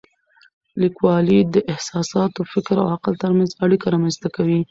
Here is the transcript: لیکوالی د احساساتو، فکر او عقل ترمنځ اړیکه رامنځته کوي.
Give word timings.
لیکوالی 0.81 1.39
د 1.53 1.55
احساساتو، 1.73 2.41
فکر 2.53 2.75
او 2.81 2.87
عقل 2.95 3.13
ترمنځ 3.23 3.51
اړیکه 3.65 3.87
رامنځته 3.93 4.27
کوي. 4.35 4.59